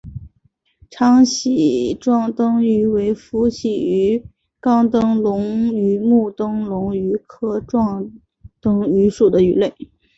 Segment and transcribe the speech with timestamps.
[0.89, 4.25] 长鳍壮灯鱼为辐鳍鱼
[4.59, 8.11] 纲灯笼鱼目灯笼鱼科壮
[8.59, 9.71] 灯鱼属的鱼类。